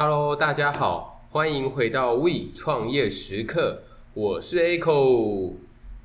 [0.00, 3.82] Hello，大家好，欢迎回到 We 创业时刻，
[4.14, 5.54] 我是 Echo，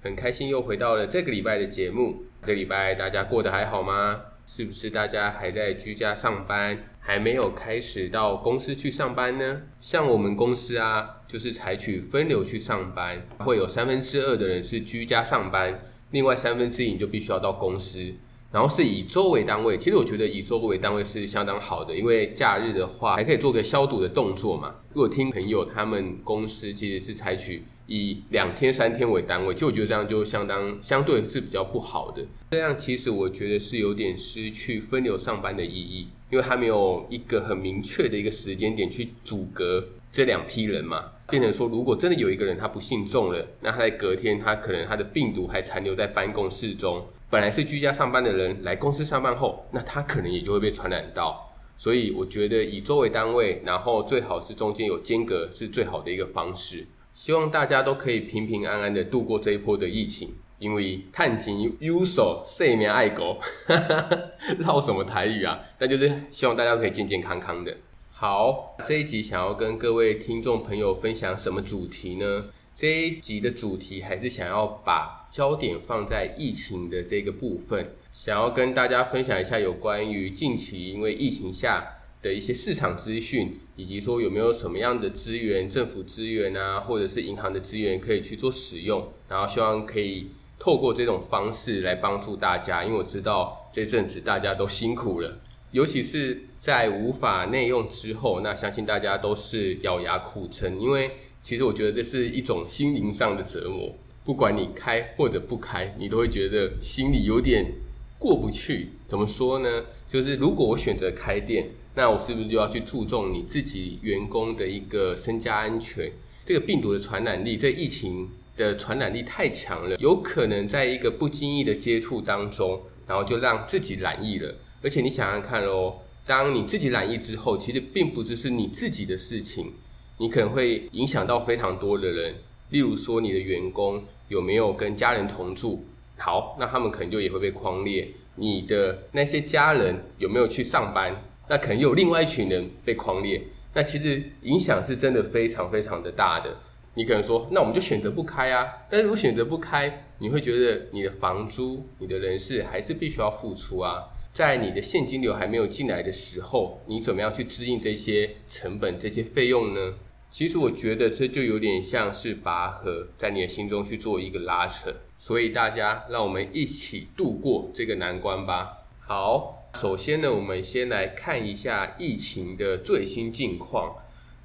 [0.02, 2.24] 很开心又回到了这个礼拜的节目。
[2.42, 4.20] 这个礼拜大家过得还好吗？
[4.48, 9.62] 是不是大家还在居家上班，还没有开始到公司去上班呢？
[9.80, 18.16] 像我们公司啊，就是采取分流去上班，会有三分之二的人是居家上班，另外三分之一你就必须要到公司。
[18.54, 24.76] 然后是以周为单位，其实我觉得以周为单位是相当好的，因为假日的话还可以做个消毒的动作嘛。
[24.94, 32.24] 如果听朋友他们公司其实是采取以两天三天为单位，其实我觉得这样就相当相对是比较不好的。
[32.52, 47.04] 这样其实我觉得是有点失去分流上班的意义，因为他没有一个很明确的一个时间点去阻隔这两批人嘛，变成说如果真的有一个人他不幸中了，那他在隔天他可能他的病毒还残留在办公室中。
[47.34, 51.52] 本来是居家上班的人来公司上班后，那他可能也就会被传染到。
[51.76, 56.86] 所以我觉得以周为单位，然后最好是中间有间隔，是最好的一个方式。
[57.16, 60.30] 希望大家都可以平平安安的度过这一波的疫情。
[60.60, 64.20] 因为探紧优手，睡眠爱狗，哈哈哈，
[64.60, 65.60] 绕什么台语啊？
[65.80, 67.76] 但就是希望大家都可以健健康康的。
[68.12, 72.46] 好，这一集想要跟各位听众朋友分享什么主题呢？
[72.76, 95.40] 这一集的主题还是想要把焦点放在疫情的这个部分，想要跟大家分享一下有关于近期因为疫情下的一些市场资讯，以及说有没有什么样的资源、政府资源啊，或者是银行的资源可以去做使用，然后希望可以透过这种方式来帮助大家，因为我知道这阵子大家都辛苦了，
[95.72, 101.12] 尤其是在无法内用之后，那相信大家都是咬牙苦撑，因为。
[101.44, 107.70] 其实我觉得这是一种心灵上的折磨，不管你开或者不开，你都会觉得心里有点
[108.18, 108.92] 过不去。
[109.06, 109.84] 怎么说呢？
[110.10, 116.10] 就是如果我选择开店，那我是不是就要去注重你自己员工的一个身家安全？
[116.46, 124.56] 这个病毒的传染力，这疫情的传染力太强了，有可能在一个不经意的接触当中，然后就让自己染疫了。
[124.82, 125.96] 而且你想想看哦，
[126.26, 129.74] 当你自己染疫之后，其实并不只是你自己的事情。
[130.18, 132.36] 你可能会影响到非常多的人，
[132.70, 135.86] 例如说你的员工有没有跟家人同住，
[136.18, 138.08] 好，那他们可能就也会被框列。
[138.36, 141.16] 你的那些家人有没有去上班，
[141.48, 143.42] 那可能有另外一群人被框列。
[143.76, 146.56] 那其实影响是真的非常非常的大的。
[146.96, 148.68] 你可能说，那我们就选择不开啊。
[148.90, 154.04] 但是如果选择不开，你会觉得你的房租、你的人事还是必须要付出啊。
[154.34, 159.94] 在你的现金流还没有进来的时候，你怎么样去支应这些成本、这些费用呢？
[160.32, 164.92] 其实我觉得这就有点像是拔河，在你的心中去做一个拉扯。
[165.20, 168.80] 所以大家，让我们一起度过这个难关吧。
[169.02, 173.98] 好，首先呢，我们先来看一下疫情的最新近况。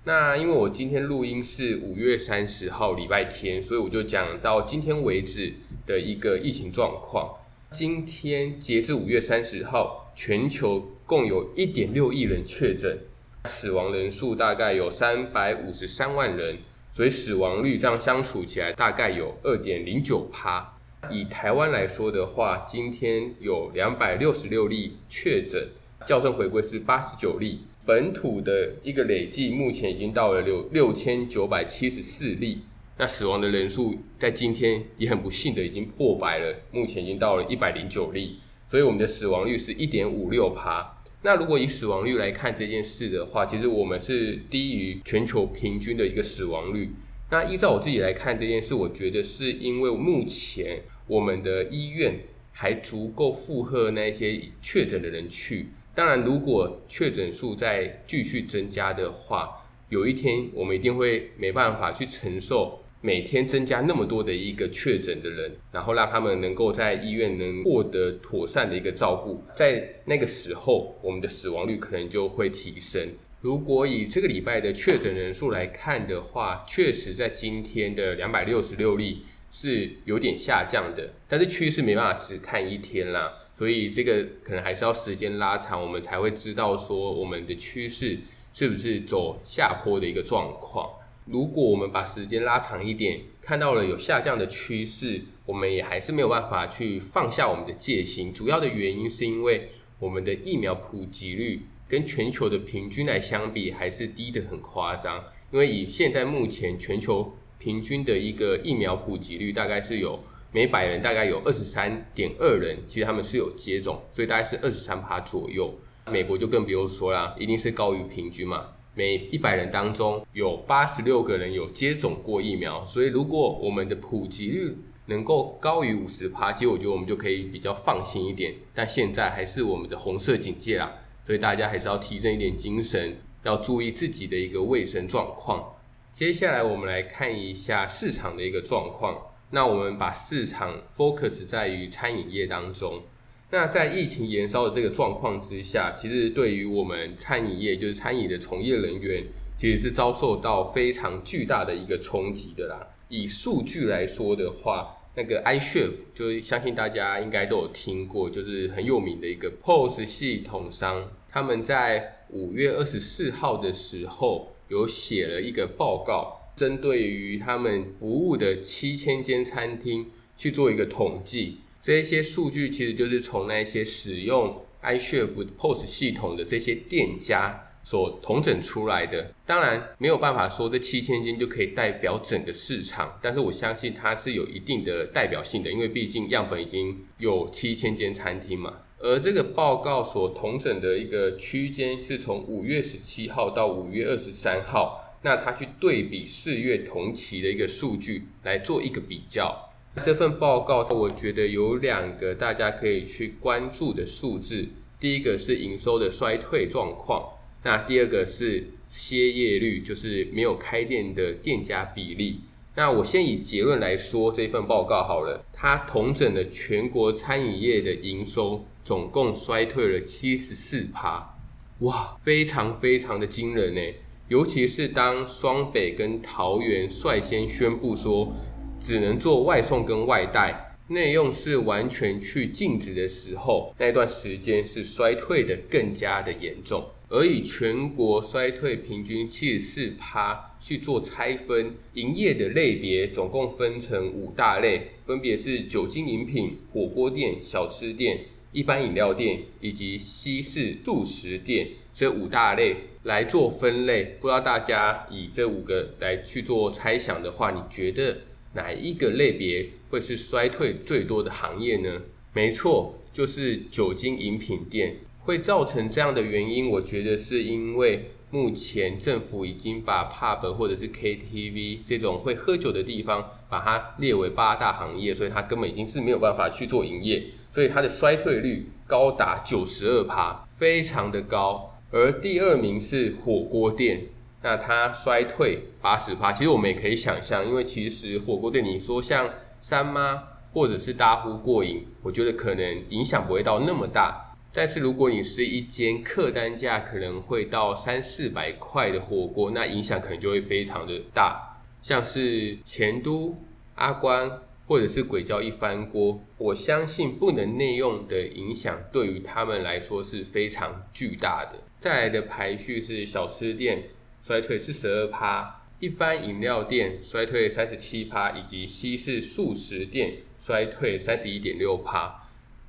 [0.04, 5.54] 那因为我今天录音是五月三十号礼拜天，所以我就讲到今天为止
[5.86, 7.34] 的一个疫情状况。
[7.70, 12.98] 今天截至五月三十号，全球共有一点六亿人确诊，
[13.46, 16.56] 死亡人数大概有三百五十三万人，
[16.90, 20.78] 所以死亡率这样相处起来大概有二点零九趴。
[21.10, 25.68] 以台湾来说的话，今天有两百六十六例确诊，
[26.06, 32.62] 校正回归是八十九例，本土的一个累计目前已经到了六六千九百七十四例。
[33.00, 40.96] 那死亡的人数在今天也很不幸的已经破百了，目前已经到了一百零九例，所以我们的死亡率是一点五六趴。
[41.22, 46.90] 那如果以死亡率来看这件事的话，其实我们是低于全球平均的一个死亡率。
[47.30, 52.18] 那依照我自己来看这件事，我觉得是因为目前我们的医院
[52.50, 55.68] 还足够负荷那些确诊的人去。
[55.94, 62.80] 当然，如果确诊数再继续增加的话，有一天我们一定会没办法去承受。
[63.00, 73.08] 每天增加那么多的一个确诊的人，然后让他们能够在医院能获得妥善的一个照顾，在那个时候，我们的死亡率可能就会提升。
[73.40, 79.22] 如果以这个礼拜的确诊人数来看的话，确实在今天的两百六十六例
[79.52, 88.18] 是有点下降的，但是趋势没办法只看一天啦，所以这个可能还是要时间拉长，我们才会知道说我们的趋势
[88.52, 90.90] 是不是走下坡的一个状况。
[91.30, 98.32] 如果我们把时间拉长一点，看到了有下降的趋势，我们也还是没有办法去放下我们的戒心。
[98.32, 105.22] 主要的原因是因为我们的疫苗普及率跟全球的平均来相比，还是低得很夸张。
[105.50, 110.18] 因为以现在目前全球平均的一个疫苗普及率，大概是有
[110.50, 115.74] 每百人大概有二十三点二人，其实他们是有接种，所以大概是二十三趴左右。
[116.10, 118.68] 美国就更不用说啦，一定是高于平均嘛。
[118.98, 128.52] 每一百人当中有八十六个人有接种过疫苗，所以如果我们的普及率能够高于五十趴，其实我觉得我们就可以比较放心一点。
[128.74, 130.92] 但现在还是我们的红色警戒啦，
[131.24, 135.76] 所以大家还是要提振一点精神，要注意自己的一个卫生状况。
[136.10, 139.16] 接下来我们来看一下市场的一个状况。
[139.50, 143.00] 那我们把市场 focus 在于餐饮业当中。
[143.50, 149.24] 那在疫情延烧的这个状况之下，其实对于我们餐饮业，就是餐饮的从业人员，
[149.56, 152.86] 其实是遭受到非常巨大的一个冲击的啦。
[153.08, 171.60] 以数据来说的话，那个 iChef 就是相信大家应该都有听过，就是很有名的一个 POS 系统商，他们在五月二十四号的时候有写了一个报告，针对于他们服务的七千间餐厅去做一个统计。
[171.80, 179.32] 这些数据其实就是从那些使用 iChef POS 系统的这些店家所统整出来的。
[179.46, 188.78] 当然没有办法说这七千间就可以代表整个市场，但是我相信它是有一定的代表性的，因为毕竟样本已经有七千间餐厅嘛。
[188.98, 199.67] 而这个报告所统整的一个区间是从五月十七号到五月二十三号，那它去对比四月同期的一个数据来做一个比较。
[199.98, 204.66] 这份报告，我觉得有两个大家可以去关注的数字。
[205.00, 207.24] 第一个是营收的衰退状况，
[207.62, 212.40] 那第二个是歇业率，就是没有开店的店家比例。
[212.74, 221.36] 那我先以结论来说这份报告好了，它统整了全国餐饮业的营收，总共衰退了七十四趴，
[221.80, 223.80] 哇，非常非常的惊人呢。
[224.28, 228.32] 尤其是当双北跟桃园率先宣布说。
[228.80, 236.84] 只能做外送跟外带，内用是完全去禁止的时候，那段时间是衰退的更加的严重。
[237.10, 254.16] 而以全国衰退平均七十四趴去做拆分，营业的类别总共分成五大类，分别是酒精饮品、火锅店、小吃店、一般饮料店以及西式速食店这五大类来做分类。
[254.20, 258.18] 不知道大家以这五个来去做猜想的话，你觉得？
[258.58, 262.02] 哪一个类别会是衰退最多的行业呢？
[262.34, 264.96] 没错，就是酒精饮品店。
[265.24, 277.22] 会造成这样的原因，我觉得是因为目前政府已经把 pub 或者是 KTV 这种会喝酒的地方，把它列为八大行业，所以它根本已经是没有办法去做营业，
[277.52, 281.78] 所以它的衰退率高达九十二趴，非常的高。
[281.90, 284.06] 而第二名是火锅店。
[284.40, 289.28] 那它衰退八十趴，其实我们也可以想象，因为其实火锅店，你说像
[289.60, 294.24] 三妈或者是大呼过瘾，我觉得可能影响不会到那么大。
[294.52, 301.60] 但是如果你是一间客单价可能会到三四百块的火锅，那影响可能就会非常的大。
[301.82, 303.36] 像是钱都、
[303.74, 311.58] 阿关或者是鬼叫一番锅，我相信不能内用的影响对于他们来说是非常巨大的。
[311.78, 313.82] 再来的排序是小吃店。
[314.22, 322.28] 衰退四十二趴，一般饮料店衰退三十七趴，以及西式素食店衰退三十一点六趴。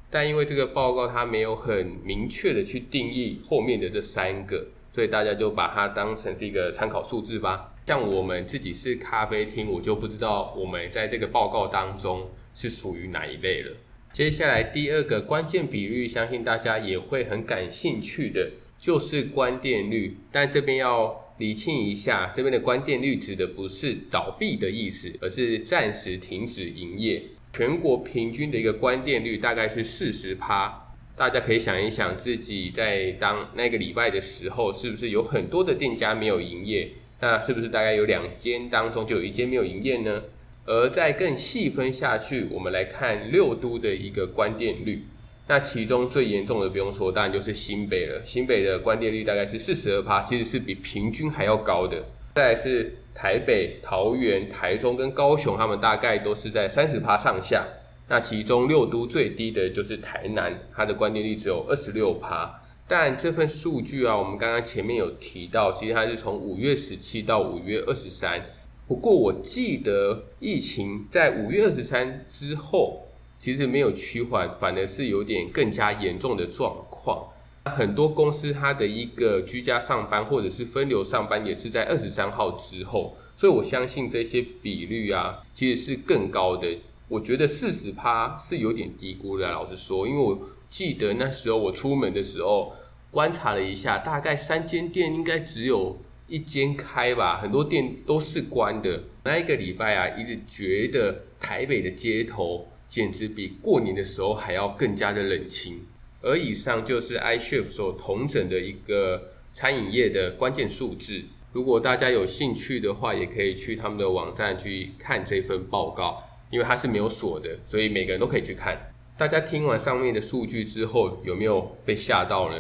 [0.10, 7.76] 但因为这个报告它没有很明确的去定义后面的这三个，所以大家就把它当成是一个参考数字吧。
[7.86, 13.76] 像我们自己是咖啡厅，我就不知道我们在这个报告当中是属于哪一类了。
[14.12, 20.18] 接下来第二个关键比率，相信大家也会很感兴趣的，就是关店率。
[20.32, 27.24] 但这边要理清一下，这边的关店率指的不是倒闭的意思，而是暂时停止营业。
[27.52, 36.90] 全国平均的一个关店率大概是四十趴，大家可以想一想，自己在当那个礼拜的时候，是不是有很多的店家没有营业？
[37.22, 40.24] 那是不是大概有两间当中就有一间没有营业呢？
[40.66, 45.04] 而再更细分下去，我们来看六都的一个关店率。
[45.50, 48.22] 那其中最严重的不用说，当然就是新北了。
[48.24, 52.04] 新北的关店率大概是四十二趴，其实是比平均还要高的。
[52.36, 57.66] 再来是台北、桃园、台中跟高雄，他们大概都是在三十趴上下。
[58.08, 62.62] 那其中六都最低的就是台南，它的关店率只有二十六趴。
[62.88, 68.40] 但这份数据啊，我们刚刚前面有提到，其实它是从五月十七到五月二十三。
[68.88, 73.08] 不过我记得疫情在五月二十三之后。
[73.40, 77.26] 其实没有趋缓，反而是有点更加严重的状况。
[77.64, 86.68] 很多公司它的一个居家上班或者是分流上班，也是在二十三号之后，所以我相信这些比率啊，其实是更高的。
[87.08, 90.38] 我觉得四十趴是有点低估的，老实说，因为我
[90.70, 92.74] 记得那时候我出门的时候
[93.10, 99.04] 观察了一下，大概三间店应该只有一间开吧，很多店都是关的。
[99.24, 105.86] 那一个礼拜啊，一直觉得台北的街头简直比过年的时候还要更加的冷清。
[106.22, 111.24] 而以上就是 iShift 所统整的一个餐饮业的关键数字。
[111.54, 118.92] 如果大家有兴趣的话，也可以去他们的网站去看这份报告，因为它是没有锁的，所以每个人都可以去看。
[119.18, 122.58] 大家听完上面的数据之后，有没有被吓到呢？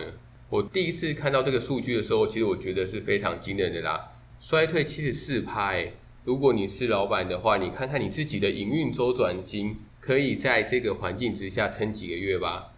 [0.49, 5.75] 我第一次看到这个数据的时候，其实我觉得是非常惊人的啦，衰退七十四趴。
[6.23, 9.77] 如果你是老板的话，你看看你自己的营运周转金，
[10.09, 12.71] 可以在这个环境之下撑几个月吧。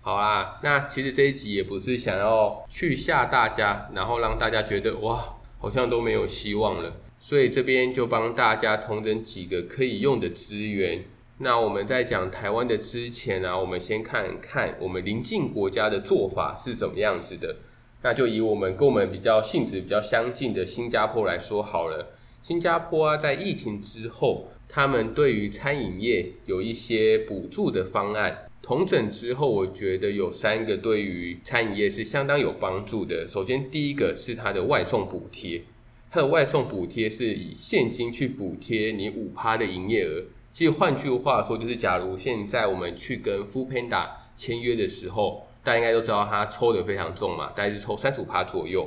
[0.00, 6.96] 好啦，那其实这一集也不是想要去吓大家，然后让大家觉得哇，好像都没有希望了。
[7.20, 11.04] 所以这边就帮大家统整几个可以用的资源。
[11.40, 17.56] 那我们在讲台湾的之前呢、我们先看看我们邻近国家的做法是怎么样子的。
[18.00, 22.14] 那就以我们跟我们比较性质比较相近的新加坡来说好了。
[22.40, 28.44] 新加坡啊，在疫情之后，他们对于餐饮业有一些补助的方案。
[28.60, 33.26] 统整之后，我觉得有三个对于餐饮业是相当有帮助的。
[33.26, 35.62] 首先，第一个是它的外送补贴，
[36.10, 40.22] 它的外送补贴是以现金去补贴你五趴的营业额。
[40.52, 44.06] 其实换句话说，就是假如现在我们去跟 Foodpanda
[44.36, 48.86] 签约的时候，大家应该都知道它抽得非常重嘛，大概是抽三十五趴左右。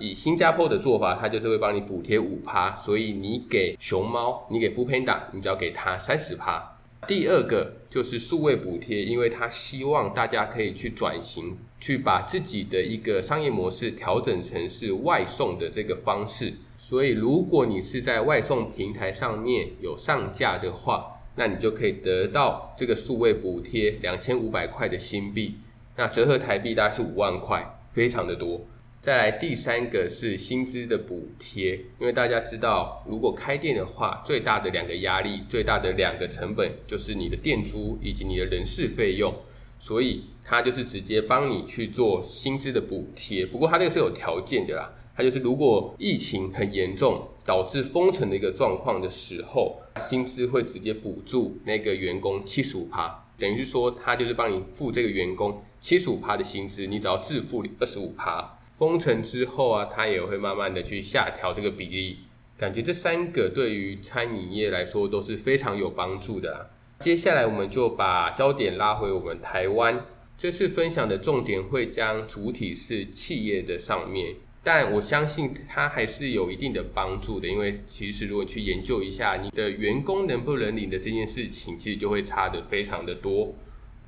[0.00, 6.76] 以新加坡的做法，他就是会帮你补贴五趴，所以你给熊猫，你给 Foodpanda，你只要给他三十趴。
[7.06, 16.54] 第二个就是数位补贴，因为他希望大家可以去转型，去把自己的一个商业模式调整成是外送的这个方式。
[16.76, 25.56] 所以，如果你是在外送平台上面有上架的话，那你就可以得到这个数位补贴两千五百块的新币，
[25.96, 28.60] 那折合台币大概是五万块，非常的多。
[29.02, 39.34] 再来第三个是薪资的补贴，因为大家知道，如果开店的话，最大的两个压力，最大的两个成本就是你的店租以及你的人事费用，
[39.78, 43.46] 所以它就是直接帮你去做薪资的补贴。
[43.46, 44.92] 不过它这个是有条件的啦。
[45.16, 58.58] 它就是，如果疫情很严重，导致封城的一个状况的时候，薪资会直接补助那个员工七十五趴，等于是说，他就是帮你付这个员工七十五趴的薪资，你只要自付二十五趴。
[58.80, 62.20] 封城之后啊，它也会慢慢的去下调这个比例。
[62.56, 66.70] 感觉这三个对于餐饮业来说都是非常有帮助的。
[67.00, 70.06] 接下来我们就把焦点拉回我们台湾，
[70.38, 74.36] 这次分享的重点会将主体是企业的上面。
[74.64, 83.54] 但我相信它还是有一定的帮助的，因为其实如果去研究一下你的员工能不能领的这件事情，其实就会差得非常的多，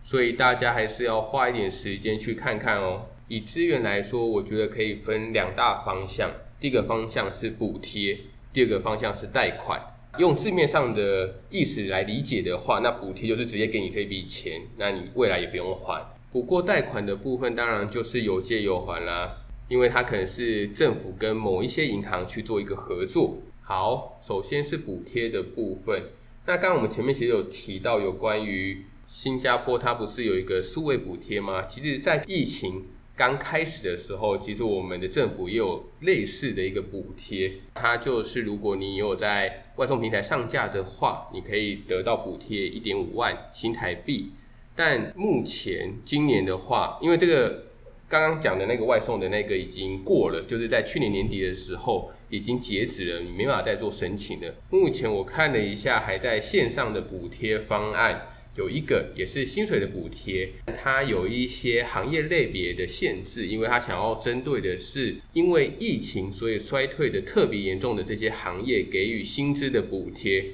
[0.03, 3.07] 所以大家还是要花一点时间去看看哦。
[3.33, 8.19] 以资源来说，我觉得可以分两大方向，第一个方向是补贴，
[8.53, 9.81] 第二个方向是贷款。
[10.19, 16.07] 用字面上的意思来理解的话，那补贴就是直接给你这笔钱，那你未来也不用还。
[16.31, 19.39] 不过贷款的部分当然就是有借有还啦。
[19.71, 23.39] 因为它可能是政府跟某一些银行去做一个合作。
[23.63, 26.03] 好，首先是补贴的部分。
[26.45, 31.63] 那刚刚我们前面其实有提到有关于新加坡，它不是有一个数位补贴吗？
[31.63, 32.85] 其实，在疫情
[33.23, 37.53] 刚开始的时候，其实我们的政府也有类似的一个补贴。
[37.73, 44.33] 它就是如果你有在外送平台上架的话，你可以得到补贴一点五万新台币。
[44.75, 47.67] 但目前今年的话，因为这个。
[48.09, 54.55] 刚刚讲的那个外送的那个已经过了，就是在去年年底的时候已经截止了，你没办法再做申请了。
[54.69, 60.51] 目前我看了一下，还在线上的补贴方案有一个，也是薪水的补贴，
[60.83, 70.45] 它有一些行业类别的限制，因为它想要针对的是因为疫情所以衰退的特别严重的这些行业给予薪资的补贴。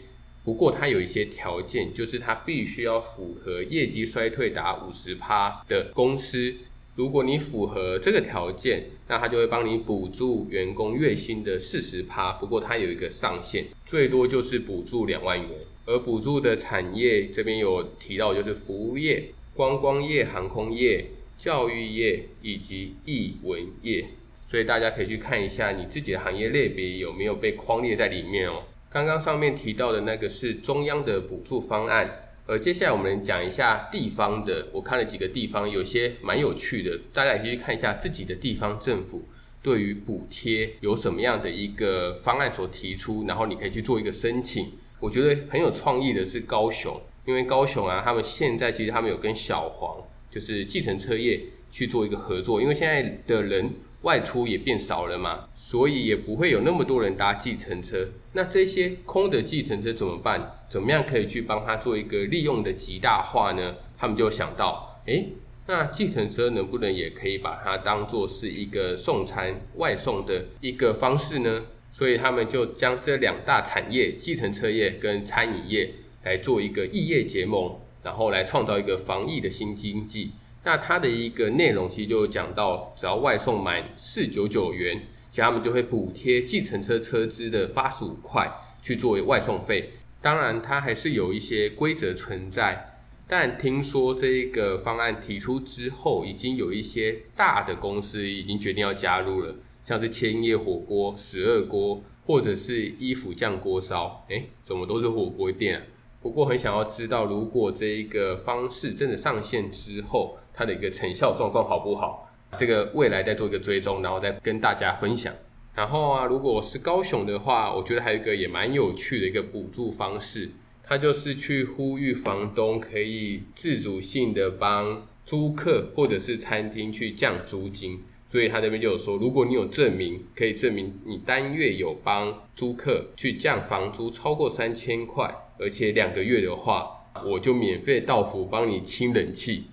[0.44, 6.54] 不过它有一些条件，就是它必须要符合业绩衰退达五十趴的公司。
[6.94, 12.32] 如果你符合这个条件，那他就会帮你补助员工月薪的四十趴。
[12.32, 15.48] 不过它有一个上限，最多就是补助两万元。
[15.88, 21.06] 而补助的产业这边有提到，就是服务业、观光业、航空业、
[21.38, 24.04] 教育业以及艺文业。
[24.50, 28.64] 所以大家可以去看一下你自己的行业类别有没有被框列在里面哦。
[28.90, 32.24] 刚刚上面提到的那个是中央的补助方案。
[32.46, 34.68] 呃，接下来我们讲一下地方的。
[34.72, 39.26] 我看了几个地方，有些蛮有趣的，大家也可以去看一下自己的地方政府
[39.62, 44.72] 对于补贴有什么样的一个方案所提出，然后你可以去做一个申请。
[45.00, 49.96] 我觉得很有创意的是高雄，因为高雄啊，他们现在其实他们有跟小黄，
[50.30, 51.40] 就是计程车业
[51.70, 53.70] 去做一个合作，因为现在的人
[54.02, 58.08] 外出也变少了嘛，所以也不会有那么多人搭计程车。
[58.32, 60.64] 那这些空的计程车怎么办？
[60.68, 63.76] 怎么样可以去帮他做一个利用的极大化呢？
[63.96, 65.32] 他们就想到，诶，
[65.66, 71.62] 那计程车能不能也可以把它当做是一个送餐外送的一个方式呢？
[71.98, 75.90] 所以他们就将这两大产业，计程车业跟餐饮业
[76.22, 80.30] 来做一个异业结盟，然后来创造一个防疫的新经济。
[80.62, 84.96] 那它的一个内容其实就讲到，只要外送满四九九元，
[85.32, 88.48] 其实他们就会补贴计程车车资的八十五块
[88.80, 89.94] 去作为外送费。
[90.22, 93.00] 当然，它还是有一些规则存在。
[93.26, 99.56] 但听说这个方案提出之后，已经有一些大的公司已经决定要加入了，
[99.88, 104.22] 像是千叶火锅、十二锅，或者是伊府酱锅烧。
[104.28, 105.82] 诶，怎么都是火锅店啊？
[106.20, 112.30] 不过很想要知道，如果这一个方式真的上线之后，它的一个成效状况好不好？
[112.58, 115.34] 这个未来再做一个追踪，然后再跟大家分享。
[115.74, 120.50] 然后啊，如果是高雄的话，我觉得还有一个也蛮有趣的一个补助方式，
[120.82, 128.02] 它就是去呼吁房东可以自主性的帮租客或者是餐厅去降租金。
[128.30, 139.64] 所以他这边就有说，如果你有证明，可以证明你单月有帮租客去降房租超过三千块，而且两个月的话，我就免费到府帮你清冷气。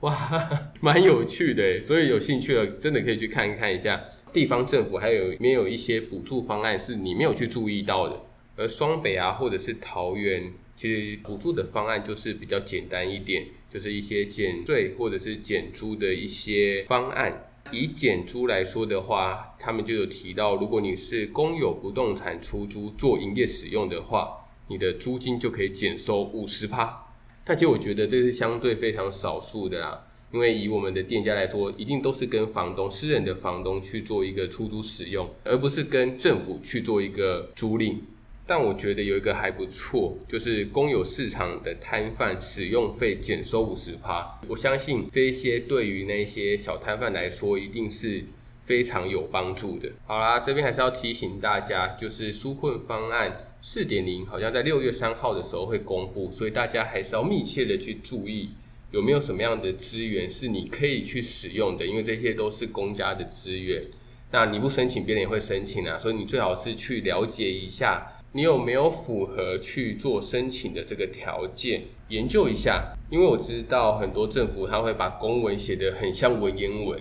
[0.00, 0.48] 哇，
[0.80, 8.22] 蛮有趣的，所以有兴趣的真的可以去看一看一下地方政府还有没有一些补助方案是你没有去注意到的。
[8.56, 17.45] 而双北啊，或者是桃园，其实补助的方案就是比较简单一点，就是一些减税或者是减租的一些方案。
[17.72, 27.06] 以减租来说的话，他们就有提到，如果你是公有不动产出租做营业使用的话，你的租金就可以减收五十趴。
[27.44, 37.98] 但其实我觉得这是相对非常少数的啦，因为以我们的店家来说，一定都是跟房东、私人的房东去做一个出租使用，而不是跟政府去做一个租赁。
[38.46, 44.38] 但我觉得有一个还不错，就是公有市场的摊贩使用费减收五十趴。
[44.48, 48.24] 我相信这一些对于那些小摊贩来说，一定是
[48.64, 49.90] 非常有帮助的。
[50.06, 53.48] 好啦，这边还是要提醒大家，就是纾困方案。
[53.62, 58.50] 四点零好像在六月三号的时候会公布，所以大家还是要密切的去注意
[58.92, 63.82] 有没有什么样的资源是你可以去使用的，因为这些都是公家的资源。
[64.30, 68.06] 那你不申请，别人也会申请啊，所以你最好是去了解一下
[68.36, 72.94] 你有没有符合去做申请的这个条件，研究一下。
[73.08, 77.00] 因为我知道很多政府他会把公文写得很像文言文，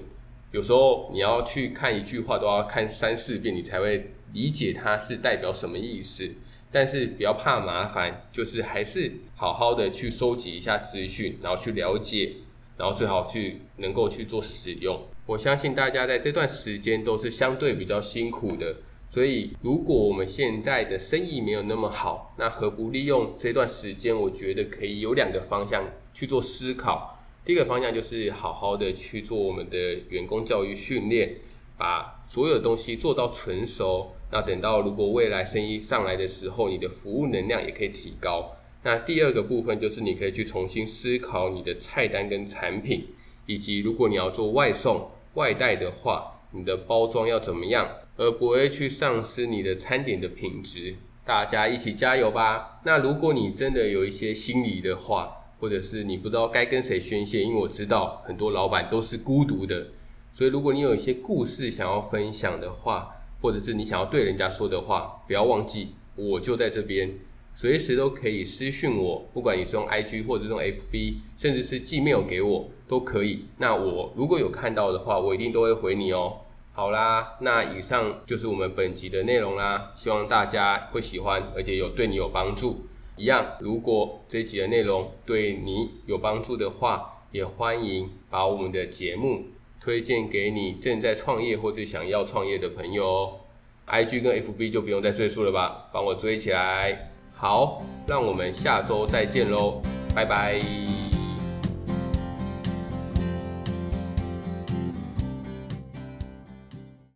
[0.54, 6.32] 有时候你要去看一句话都要看三四遍，你才会理解它是代表什么意思。
[6.72, 12.32] 但是不要怕麻烦，就是还是好好的去收集一下资讯，然后去了解，
[12.78, 15.02] 然后最好去能够去做使用。
[15.26, 18.78] 我相信大家在这段时间都是相对比较辛苦的，
[19.16, 24.14] 所以如果我们现在的生意没有那么好，那何不利用这段时间？
[24.14, 27.18] 我觉得可以有两个方向去做思考。
[27.46, 29.78] 第一个方向就是好好的去做我们的
[30.10, 31.38] 员工教育训练，
[31.78, 34.12] 把所有东西做到纯熟。
[34.34, 38.58] 那等到如果未来生意上来的时候，你的服务能量也可以提高。
[38.84, 43.08] 那第二个部分就是你可以去重新思考你的菜单跟产品，
[43.46, 50.96] 以及如果你要做外送外带的话，你的包装要怎么样，而不会去丧失你的餐点的品质。
[51.26, 52.80] 大家一起加油吧！
[52.84, 59.88] 那如果你真的有一些心理的话，或者是你不知道该跟谁宣泄，因为我知道很多老板都是孤独的，
[60.32, 67.12] 所以如果你有一些故事想要分享的话，或者是你想要对人家说的话，不要忘记，我就在这边，
[67.56, 73.46] 随时都可以私讯我，不管你是用 IG 或者用 FB，甚至是寄 mail 给我都可以。
[73.58, 76.42] 那我如果有看到的话，我一定都会回你哦。
[76.76, 82.86] 好啦，那以上就是我们本集的内容啦，希望大家会喜欢，而且有对你有帮助。
[83.16, 89.46] 一样，如果这一集的内容对你有帮助的话，也欢迎把我们的节目。
[89.80, 93.40] 推荐给你正在创业或者想要创业的朋友哦
[93.88, 97.12] ，IG 跟 FB 就不用再赘述了吧，帮我追起来。
[97.34, 99.82] 好，让我们下周再见喽，
[100.16, 101.05] 拜拜。